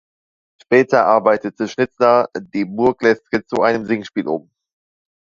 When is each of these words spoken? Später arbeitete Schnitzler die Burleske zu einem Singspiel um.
Später 0.59 1.05
arbeitete 1.05 1.67
Schnitzler 1.67 2.27
die 2.35 2.65
Burleske 2.65 3.45
zu 3.45 3.61
einem 3.61 3.85
Singspiel 3.85 4.25
um. 4.27 4.49